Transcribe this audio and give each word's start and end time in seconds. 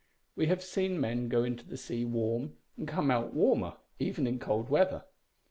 We 0.35 0.47
have 0.47 0.63
seen 0.63 0.99
men 0.99 1.29
go 1.29 1.43
into 1.43 1.63
the 1.63 1.77
sea 1.77 2.05
warm 2.05 2.53
and 2.75 2.87
come 2.87 3.11
out 3.11 3.35
warmer, 3.35 3.73
even 3.99 4.25
in 4.25 4.39
cold 4.39 4.67
weather. 4.67 5.03